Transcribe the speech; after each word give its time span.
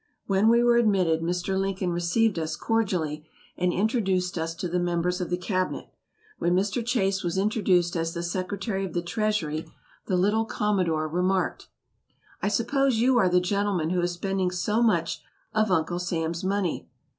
When 0.25 0.49
we 0.49 0.63
were 0.63 0.77
admitted 0.77 1.21
Mr. 1.21 1.59
Lincoln 1.59 1.91
received 1.91 2.39
us 2.39 2.55
cordially, 2.55 3.29
and 3.55 3.71
introduced 3.71 4.35
us 4.35 4.55
to 4.55 4.67
the 4.67 4.79
members 4.79 5.21
of 5.21 5.29
the 5.29 5.37
cabinet. 5.37 5.93
When 6.39 6.55
Mr. 6.55 6.83
Chase 6.83 7.23
was 7.23 7.37
introduced 7.37 7.95
as 7.95 8.15
the 8.15 8.23
Secretary 8.23 8.83
of 8.83 8.93
the 8.93 9.03
Treasury, 9.03 9.71
the 10.07 10.17
little 10.17 10.45
Commodore 10.45 11.07
remarked: 11.07 11.67
"I 12.41 12.47
suppose 12.47 12.97
you 12.97 13.19
are 13.19 13.29
the 13.29 13.39
gentleman 13.39 13.91
who 13.91 14.01
is 14.01 14.11
spending 14.13 14.49
so 14.49 14.81
much 14.81 15.21
of 15.53 15.69
Uncle 15.69 15.99
Sam's 15.99 16.43
money?" 16.43 16.87